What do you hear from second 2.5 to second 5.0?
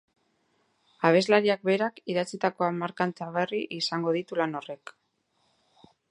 hamar kanta berri izango ditu lan horrek.